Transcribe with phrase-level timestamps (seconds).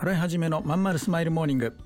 [0.00, 1.76] 洗い始めのまんまるスマイルモーニング。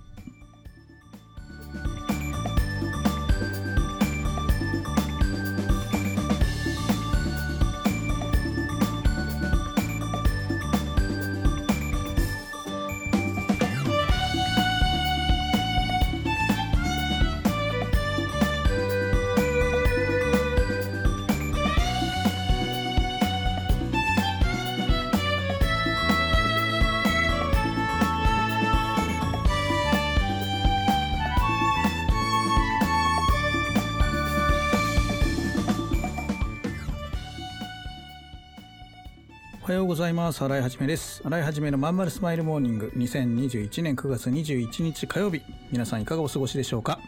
[39.75, 40.43] ようございます。
[40.45, 41.21] 洗いはじめです。
[41.25, 42.93] 洗いはじめのまんまるスマイルモーニング。
[42.97, 46.99] 2021年9月21日火曜日皆さんいかがお過ごしでしょうか？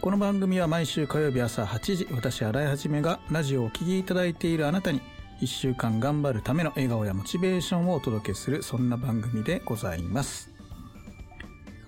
[0.00, 5.00] この番組は毎週火曜日朝8時私洗いはじめがラジオをお聴きいただいているあなたに
[5.40, 10.50] 1週間頑張るための笑顔やモチベーションをお届けするそんな番組でございます。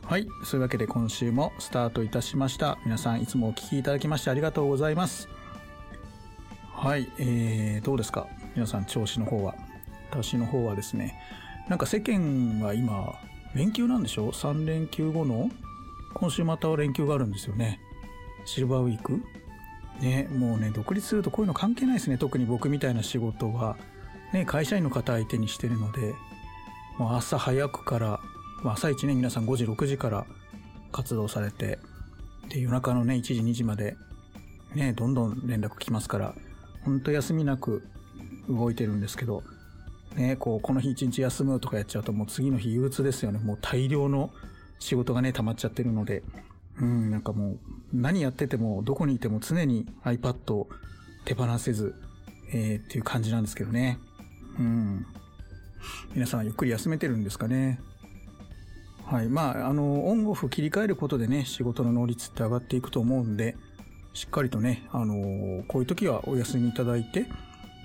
[0.07, 0.27] はい。
[0.45, 2.79] そういうわけで今週もスタートいたしました。
[2.85, 5.29] 皆さんいつもお聴きいただきましてありがとうございます。
[6.73, 8.27] はい、えー、どうですか？
[8.55, 9.55] 皆さん調子の方は？
[10.11, 11.19] 私の方はですね
[11.69, 13.15] なんか世間は今
[13.55, 15.51] 連休なんでしょ？3連休後の
[16.15, 17.81] 今週また連休があるんですよね。
[18.45, 19.23] シルバーウィーク？
[20.01, 22.19] ねもうね独立するとこういうの関係ないですね。
[22.19, 23.77] 特に僕みたいな仕事は。
[24.33, 26.15] ね会社員の方相手にしてるので。
[26.99, 28.21] もう朝早くから、
[28.63, 30.27] まあ、朝一ね皆さん5時6時から
[30.93, 31.79] 活動されて。
[32.49, 33.97] で夜中のね1時2時まで
[34.75, 36.35] ねどんどん連絡来ますから
[36.85, 37.89] ほんと休みなく
[38.49, 39.43] 動いてるんですけど、
[40.15, 43.39] ね、こう、この日一日休むとかやっちゃうと、もう次の日憂鬱ですよね。
[43.39, 44.31] もう大量の
[44.79, 46.23] 仕事がね、溜まっちゃってるので、
[46.81, 47.59] うん、なんかもう、
[47.93, 50.69] 何やってても、どこにいても常に iPad を
[51.25, 51.95] 手放せず、
[52.53, 53.99] えー、っていう感じなんですけどね。
[54.59, 55.07] うん。
[56.15, 57.81] 皆さんゆっくり休めてるんですかね。
[59.05, 59.29] はい。
[59.29, 63.57] まあ、あの、オンオフ切り替えることでね、仕事の能率って上がっていくと思うんで、
[64.15, 67.27] しっかりとね、あのこういう時はお休みいただいて、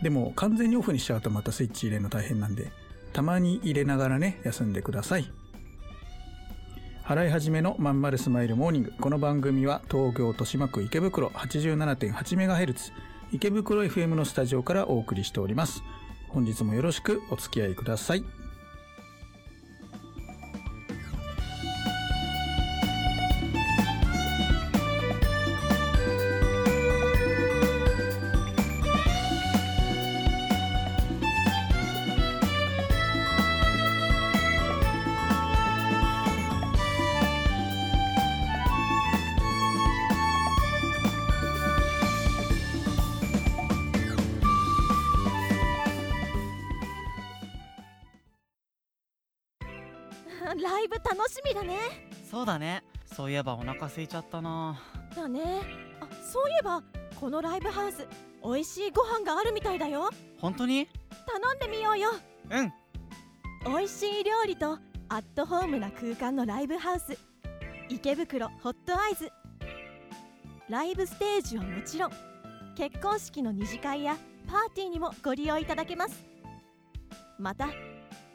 [0.01, 2.71] でも完全にオフにしちゃうとまたスイッチ入れるの大変なんで、
[3.13, 5.31] たまに入れながらね、休んでください。
[7.03, 8.93] 払い始めのまんまるスマイルモーニング。
[9.01, 12.91] この番組は東京豊島区池袋 87.8MHz
[13.31, 15.81] 池袋 FM のスタジオからお送りしております。
[16.29, 18.38] 本日もよろしくお付き合いください。
[50.61, 51.77] ライブ楽しみだね。
[52.29, 52.83] そうだね。
[53.05, 54.79] そういえばお腹空いちゃったな。
[55.15, 55.61] だね。
[56.01, 56.83] あそういえば
[57.19, 58.07] このライブハウス
[58.43, 60.09] 美味しいご飯があるみたいだよ。
[60.37, 60.87] 本当に？
[61.27, 62.11] 頼んでみようよ。
[62.51, 62.73] うん。
[63.65, 67.17] 美味しい料理とアットホームな空間のライブハウス。
[67.89, 69.31] 池袋ホットアイズ。
[70.69, 72.11] ライブステージはもちろん
[72.75, 74.15] 結婚式の二次会や
[74.47, 76.23] パーティーにもご利用いただけます。
[77.39, 77.69] また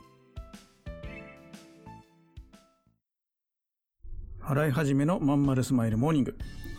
[4.51, 6.35] 洗い始めのまんまるスマイルモーニング。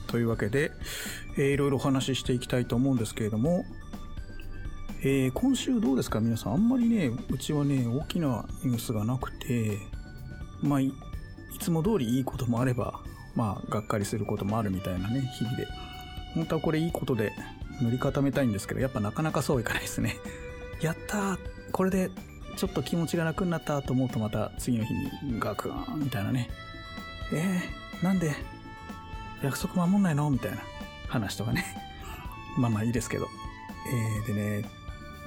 [0.06, 0.72] というわけで、
[1.38, 3.65] えー、いろいろお話ししていきたいと思うんですけれども、
[5.00, 6.21] えー、今週どうですか？
[6.21, 9.78] 皆さんあんまりねうちはね大きなニュースがなくて
[10.60, 10.93] まあい
[11.60, 13.01] つも通りいいこともあれば
[13.34, 15.66] まあがっかりすることもあるみたいなね日々で。
[16.34, 17.33] 本当はこれいいことで
[17.80, 20.19] 塗り固めたいんですけどやっぱなかなかそういかないですね。
[20.83, 21.39] やった
[21.72, 22.10] これで
[22.57, 26.51] ちょっと気持ちが楽になったと思うとまた次の日にガクーンみたいなね。
[27.33, 28.34] えー、なんで
[29.43, 30.31] 約束守んないの？
[30.31, 30.59] みたいな。
[31.09, 31.65] 話とかね。
[32.57, 33.29] まあまあいいですけど。
[33.87, 34.69] えー、でね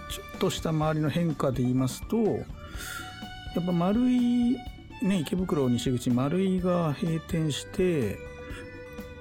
[0.10, 4.58] ちょっとした周りの変化で言いますとやっぱ丸い
[5.02, 8.18] ね池袋西口丸いが閉店して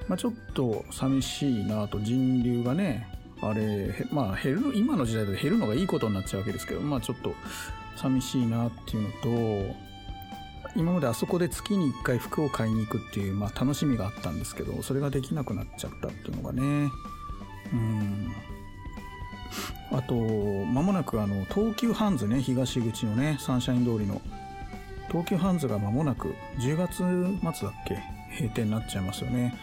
[0.08, 3.08] まあちょっと寂しいなと人流がね
[3.40, 7.34] あれまあ減る今の時代で減るのがいいことになっちゃうわけですけどまあちょっと
[7.96, 9.74] 寂しいなっていうのと
[10.76, 16.90] 今まであそこで月に1回服を買いに行くっていう、まあ、楽しみがあったんですけどそれができなくなっちゃったっていうのがね。
[17.72, 18.34] うん。
[19.92, 24.20] あと間もなくあの東急ハンズね東口のねサンシャイン通りの。
[25.08, 29.54] 東急ハンズが間もなく10月末だっけ閉店になっちゃいますよね。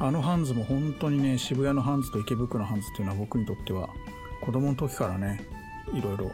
[0.00, 3.88] あのハンズも本当にね渋谷のハンズと池袋のハンズっていうのは僕にとっては
[4.40, 5.40] 子供の時からね
[5.92, 6.30] いろいろ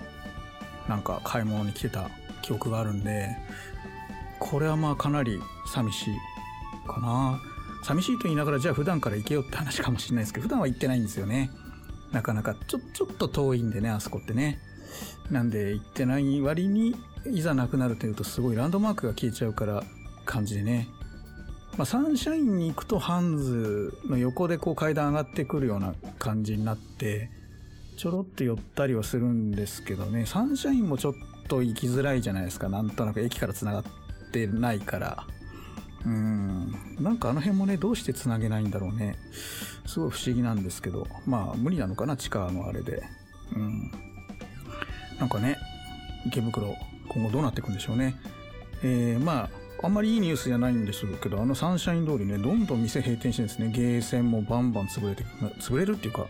[0.89, 2.11] なんか買い物に来てた
[2.43, 3.37] 記憶があるんで
[4.39, 6.15] これはまあかなり寂しい
[6.87, 7.41] かな。
[7.85, 11.51] 寂しいと言いながらじゃあ普段から行けよって話かもしれないですけど普段は行ってないんですよね。
[12.13, 12.55] なかなか。
[12.67, 14.59] ちょちょっと遠いんでねあそこってね。
[15.31, 16.95] なんで行ってない割に
[17.27, 19.83] いざなくなるというとすごいランドマークが消えちゃうから
[20.25, 20.89] 感じでね。
[21.77, 27.31] まあ、サンシャインに行くとハンズの横でこう階段上がってくるような感じになって
[27.97, 30.25] ちょろっと寄ったりはするんですけどね。
[30.27, 31.15] サンシャインもちょっ
[31.49, 32.69] と行きづらいじゃないですか。
[32.69, 33.85] なんとなく駅からつながっ
[34.35, 35.25] てないから。
[36.05, 36.75] うん。
[37.01, 39.17] なんかあの辺もねどうしてつなげないんだろうね。
[39.87, 41.07] すごい不思議なんですけど。
[41.27, 43.03] まあ無理なのかな地下のあれで。
[43.55, 43.91] うん。
[45.19, 45.57] なんかね
[46.27, 46.75] 池袋
[47.09, 48.17] 今後どうなっていくんでしょうね。
[48.83, 49.51] えー、まあ
[49.83, 55.25] あんまりいいニュースじゃないんですけど、あのサンシャイン通りね、どんどん店閉店してですね、ゲーセンもバンバン潰れて、
[55.61, 56.27] 潰れるっていうか、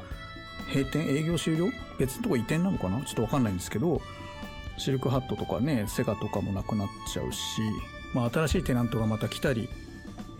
[0.72, 1.68] 閉店、営業終了？
[1.98, 3.00] 別のとこ移転なのかな？
[3.02, 4.00] ちょっとわかんないんですけど、
[4.76, 7.38] シルクハットとかね、セガとかもなくなっちゃうし、
[8.14, 9.68] まあ新しいテナントがまた来たり、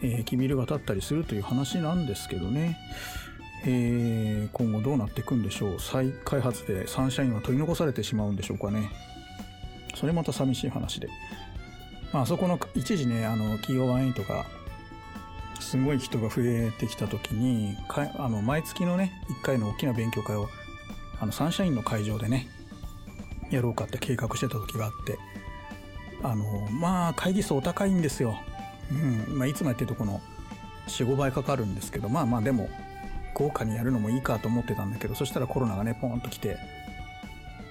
[0.03, 2.79] えー、キビルが立ったりするという話なんですけどね、
[3.67, 5.81] えー、今後どうなっていくんでしょう。
[5.81, 8.91] 再開発でサンシャインは取り残されてしまうんでしょうかね。
[9.95, 11.09] それまた寂しい話で。
[12.13, 14.47] まあそこの一時ね、あの、企業ワインとか、
[15.61, 19.13] すごい人が増えてきた時に、かあの毎月のね、
[19.43, 20.49] 1回の大きな勉強会を、
[21.21, 22.49] あの、サンシャインの会場でね、
[23.51, 25.19] やろうかって計画してた時があって、
[26.25, 28.41] あの、まあ、会議数お高いんですよ。
[28.91, 28.95] う
[29.33, 29.39] ん。
[29.39, 30.21] まあ、いつもやってるとこの
[30.89, 32.69] 4、5倍かかるんですけど、まあまあでも、
[33.35, 36.57] 豪華にやるのもいいかと思ってたんだけど、そしたらコロナがね、ポーンと来て、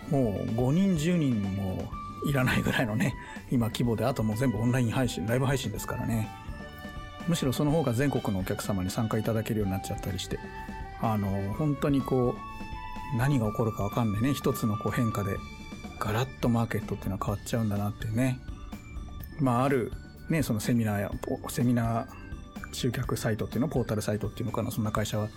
[0.09, 1.91] もう5人、10人も
[2.25, 3.15] いらないぐらいのね、
[3.51, 6.29] 今規模で、あともう全部オンライン配信、ライブ配信ですからね。
[7.27, 10.37] むしろその方が全国のお客様に参加いただけるようになっちゃったりして、
[11.01, 12.35] あの、本当にこ
[13.13, 14.33] う、何が起こるかわかんないね。
[14.33, 15.37] 一つのこう変化で、
[15.99, 18.39] ガラッとマーケットっていうのは変わっちゃうんだなってね。
[19.39, 19.91] まあ、ある、
[20.29, 21.11] ね、そのセミナーや、
[21.49, 25.29] セミナー集客サイトっていうの、ポータルサイトっていうのかな、そんな会社は、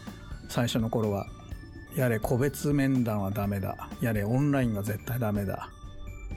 [0.49, 1.27] 最初の頃は、
[1.97, 3.91] やれ個別面談はダメだ。
[4.01, 5.71] やれオンラインが絶対ダメだ。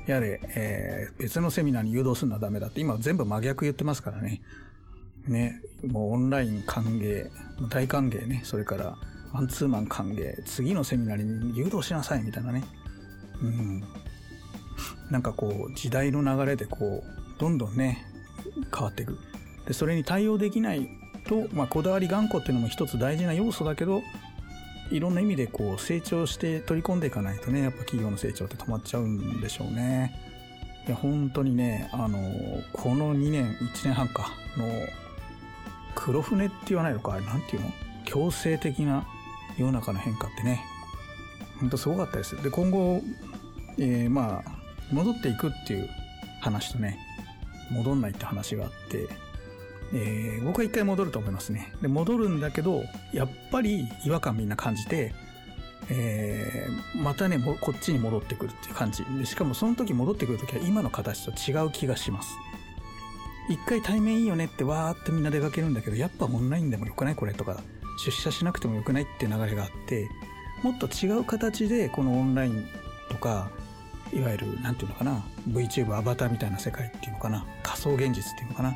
[0.07, 4.42] やれ、えー、別のセミナーに誘導するのはダメだって、今全部真逆言ってますからね。
[5.27, 7.30] ね、もうオンライン歓迎、
[7.69, 8.98] 大歓迎ね、それから
[9.33, 12.63] マンツーマン歓迎、次のセミナーに誘導しなさいみたいなね。
[13.42, 13.83] うん。
[15.10, 18.06] なんかこう、時代の流れでこう、どんどんね、
[18.74, 19.18] 変わっていく。
[19.66, 20.90] で、それに対応できない
[21.28, 24.02] と、まあ、こだわり頑固っていうのも一つ大事な要素だけど、
[24.92, 30.16] いろんな意味でこう成長して取り込んでいかないとね、やっぱ企業の成長って止まっちゃうんでしょうね。
[30.88, 32.18] いや、本当にね、あの、
[32.74, 34.66] この2年、1年半か、の、
[35.94, 37.72] 黒船って言わないのか、あれなんていうの？
[38.06, 39.06] 強制的な
[39.58, 40.64] 世の中の変化ってね、
[41.60, 42.42] ほんとすごかったです。
[42.42, 43.02] で、今後、
[43.78, 44.59] えー、まあ、
[44.91, 45.89] 戻っていくっていう
[46.41, 46.97] 話とね、
[47.71, 49.07] 戻んないって話があって、
[49.94, 51.74] えー、僕は一回戻ると思いますね。
[51.81, 55.13] で、戻るんだけど、やっぱり違和感みんな感じて、
[55.89, 59.03] えー、またね、こっちに戻ってくるっていう感じ。
[59.17, 62.29] で、しかもその時戻ってくる時は今の形と違う気がします。
[63.50, 67.15] 一回対面いいよねってわーってみんな出かけるんだけど、やっぱオンラインでもよくない？
[67.15, 67.60] これとか、
[68.05, 69.03] 出社しなくてもよくない？
[69.03, 70.08] って流れがあって、
[70.62, 72.67] もっと違う形でこのオンライン
[73.10, 73.50] とか、
[74.13, 78.74] いわゆる、なんていうのかな、VTuber アバターみたいな世界っていうのかな、仮想現実っていうのかな、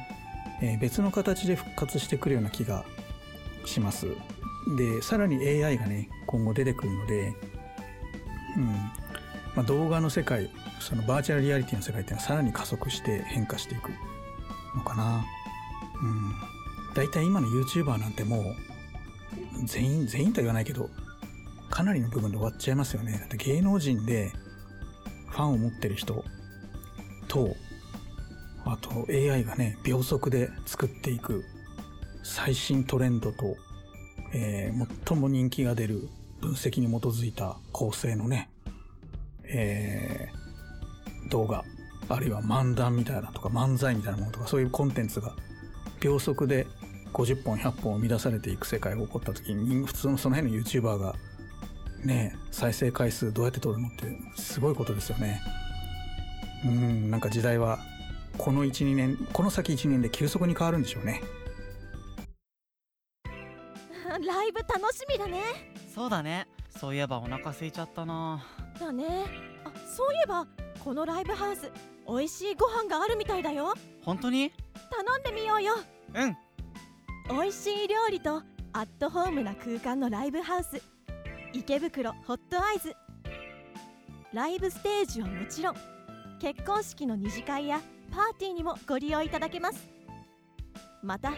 [0.61, 2.85] えー、別の形で復活してくるような気が
[3.65, 4.07] します。
[4.77, 7.33] で、さらに AI がね、今後出てくるので、
[8.57, 8.65] うん。
[9.55, 10.49] まあ、動画の世界、
[10.79, 13.91] そのバーチャルリアリティの世界っていうのはさらに加速して変化していく
[14.75, 15.25] のかな。
[16.01, 16.33] うん。
[16.95, 18.43] 大体今の YouTuber なんてもう、
[19.65, 20.89] 全員、全員とは言わないけど、
[21.69, 23.13] かなりの部分で終わっちゃいますよね。
[23.13, 24.31] だって芸能人で
[25.33, 26.23] ファンを持ってる人
[27.27, 27.55] と、
[28.65, 31.43] あと AI がね、秒速で作っていく
[32.23, 33.57] 最新トレンドと、
[34.31, 36.07] えー、最も人気が出る
[36.39, 38.51] 分析に基づいた構成のね、
[39.43, 41.65] えー、動画、
[42.09, 45.35] あるいは漫談みたいなとか漫才みたいなものとかそういうコンテンツが
[45.99, 46.67] 秒速で
[47.11, 51.15] 50本100本生み出されていく世界が起こった時に普通のその辺の YouTuber が
[52.05, 55.41] ね再生回数どうやって取るのってすごいことですよね。
[56.65, 57.79] うんなんか時代は
[58.37, 61.21] この12年この先1年で急速に変わるんでしょうね。
[64.05, 65.41] ライブ楽しみだね。
[65.93, 66.47] そうだね。
[66.69, 68.43] そういえばお腹空いちゃったな。
[68.79, 69.25] だね。
[69.65, 70.47] あそういえば
[70.83, 71.71] このライブハウス
[72.07, 73.73] 美味しいご飯があるみたいだよ。
[74.03, 74.51] 本当に？
[74.91, 75.73] 頼んでみようよ。
[76.15, 76.37] うん。
[77.29, 78.43] 美味しい料理と
[78.73, 80.81] アットホームな空間のライブハウス
[81.53, 82.95] 池袋ホットアイズ
[84.33, 85.75] ライブステージはもちろん
[86.39, 87.79] 結婚式の二次会や
[88.11, 89.87] パーティーにもご利用いただけます。
[91.03, 91.33] また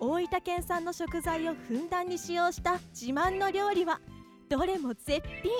[0.00, 4.00] 大分県産の食材をふんだんに使用した自慢の料理は
[4.48, 5.52] どれも絶品。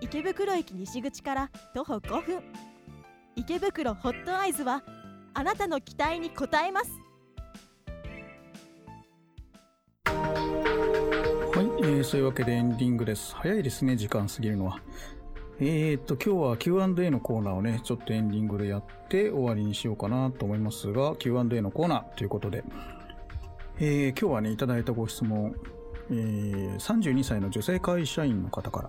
[0.00, 2.42] 池袋駅西口から徒歩5分。
[3.36, 4.82] 池袋ホットアイズは
[5.34, 6.90] あなたの期待に応えます。
[10.04, 10.12] は
[11.62, 13.34] い、えーそういうわけでエンディングです。
[13.36, 14.80] 早いですね時間過ぎるのは。
[15.60, 22.64] えー、っと今日は Q&A のコーナーをねちょっとエンディングでやって終わりにしようかなと思いますが Q&A のコーナーということで。
[23.78, 25.54] えー今日はねいただいたご質問、
[26.10, 28.88] えー32歳の女性会社員の方から。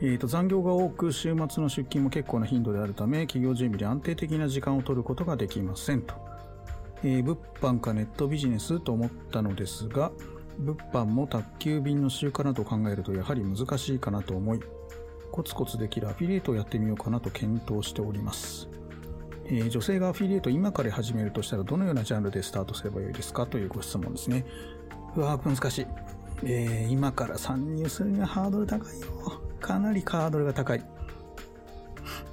[0.00, 6.14] えーと残業が多く週末の出勤も結構な頻度であるため企業準備で安定的な時間を取ることができませんと、
[7.02, 10.12] えー物販かネットビジネスと思ったのですが
[10.58, 14.60] 物販も宅急便の集荷などを考えるとやはり難しいかなと思い
[15.32, 18.68] コツコツできるアフィリエイトをやってみようかなと検討しております、
[19.46, 24.44] えー女性がアフィリエイト今から始めるとしたらどのようなジャンルでスタートすればよいですかというご質問ですね。
[25.16, 25.86] うわー難しい、
[26.44, 29.06] えー今から参入するにはハードル高いよ。
[29.60, 30.84] かなりハードルが高い。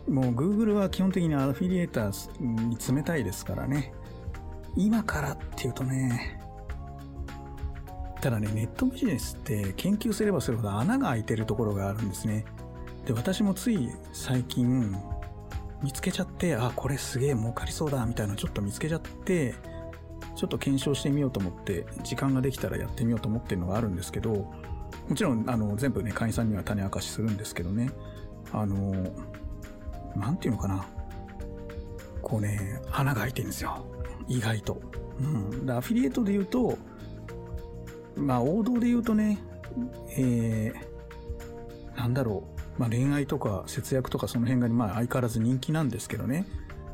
[0.07, 3.93] もう Google は基本的にアフィリエーターに冷たいですからね。
[4.75, 6.39] 今からっていうとね
[8.21, 12.45] ただねネットビジネスって研究すればするほど穴が開いてるところがあるんですね。
[13.05, 14.95] で私もつい最近
[15.81, 19.55] 見つけちゃってあこれすげえ儲かりそうだみたいなのちょっと見つけちゃって
[20.35, 24.31] ちょっと検証してみようと思って時間ができたらやってみようと思ってるのがあるんですけど
[25.09, 27.91] もちろんあの全部ね会員さんには種明かしするんですけどね。
[28.51, 29.11] あの
[30.15, 30.85] なんていうのかな。
[32.21, 33.85] こうね穴が開いてるんですよ。
[34.27, 34.81] 意外と、
[35.19, 36.77] うん、でアフィリエイトで言うと
[38.15, 39.39] まあ王道で言うとね
[40.17, 42.47] えー、なんだろ
[42.77, 46.45] う、まあ、恋愛とか節約とかその辺がまあ相変わらず人気なんですけどね、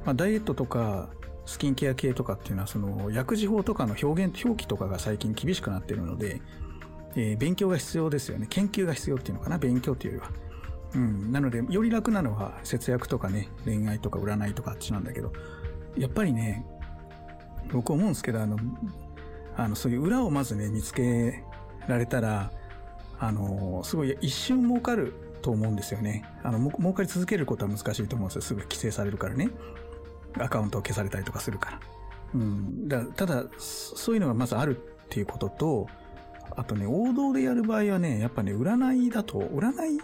[0.05, 1.09] まあ、ダイエットとか
[1.49, 6.41] スキンケア系とかっていうのはその薬事法とかの表現表記とかが最近厳しくなってるので、
[7.15, 8.45] えー勉強が必要ですよね。
[8.49, 9.57] 研究が必要っていうのかな？
[9.57, 10.31] 勉強っていうよりは。
[10.95, 15.33] うん、なのでより楽なのは節約とかね恋愛とか占いとかあっちなんだけど
[15.97, 16.65] やっぱりね
[17.71, 18.57] 僕思うんですけどあの
[19.55, 21.43] あのそういう裏をまずね見つけ
[21.87, 22.51] られたら
[23.19, 26.23] あのすごい一瞬儲かると思うんですよね。
[26.43, 28.41] あの儲かり続けることは難しいと思うんですよ。
[28.41, 29.49] すぐ規制されるからね。
[30.41, 31.79] アカウントを消されたりとかするから、
[32.35, 35.87] うん、だただそういうのがまずあるっていうことと
[36.55, 39.99] あとね王道でやる場合はねやっぱね占いだと占い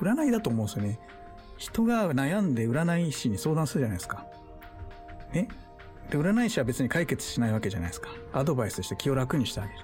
[0.00, 0.98] 占いだと思うんですよね。
[1.58, 4.26] 人が悩んで占い師に相談するじゃないですか。
[5.32, 5.48] ね
[6.10, 8.10] で、占い師は別に解決しないわけじゃないですか。
[8.32, 9.78] アドバイスして気を楽にしてあげる。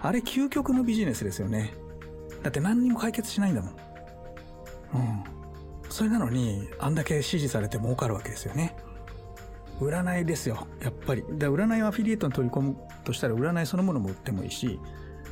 [0.00, 1.72] あれ究極のビジネスですよね。
[2.42, 3.72] だって何にも解決しないんだもん。
[3.72, 3.74] う
[4.98, 5.24] ん。
[5.88, 8.76] それなのに、あんだけ支持されて儲かるわけですよね。
[9.80, 10.66] 占いですよ。
[10.82, 11.24] やっぱり。
[11.32, 14.78] だ占いをアフィリエイトに取り込むとしたら占いそのものも売ってもいいし、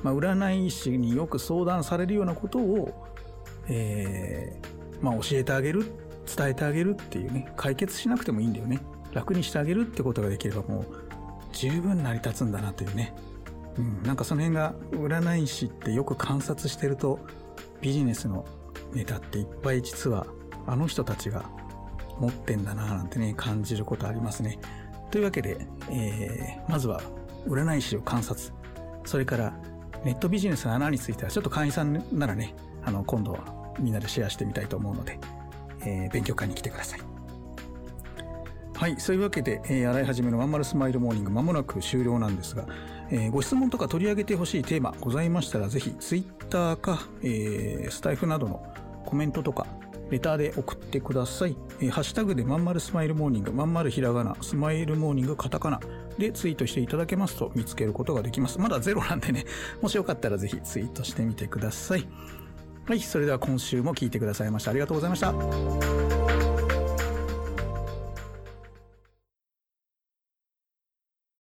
[0.02, 3.06] まあ、占い師によく相談されるようなことを
[3.68, 5.84] えーまあ、教えてあげる
[6.36, 8.80] 伝えてあげるっていうね解決しなくてもいいんだよね
[9.12, 10.86] 楽にしてあげるってことができればもう
[11.52, 13.14] 十分成り立つんだなというね、
[13.78, 17.20] うん、なんかその辺が占い師ってよく観察してると
[17.80, 18.44] ビジネスの
[18.92, 20.26] ネタっていっぱい実は
[20.66, 21.48] あの人たちが
[22.18, 24.58] 持ってんだななんてね感じることありますね
[25.10, 27.00] というわけで、えーまずは
[27.46, 28.52] 占い師を観察
[29.04, 29.54] それから
[30.04, 32.54] ネットビジネスの穴についてはちょっと会員さんならね
[32.84, 35.18] あの今度はみんなでシェアしてみたいと思うので、
[35.82, 37.00] えー勉強会に来てください。
[38.74, 42.66] はい、そういうわけで、えー洗い始めのまんまるスマイルモーニング、まもなく終了なんですが、
[43.10, 48.62] えーご質問とか取り上げてほしいテーマございましたら、ぜひ、ツイッターか、えースタイフなどの
[49.06, 49.66] コメントとか、
[50.10, 51.56] レターで送ってください。
[51.80, 55.80] えーハッシュタグでまんまるスマイルモーニング、まんまるひらがな、スマイルモーニングカタカナ
[56.18, 58.58] でツイートしていただけますと見つけることができます。
[58.58, 59.44] まだゼロなんでね、
[59.82, 62.06] もしよかったらぜひツイートしてみてください。
[62.86, 66.25] はい、それでは今週も聞いてくださいましてありがとうございました。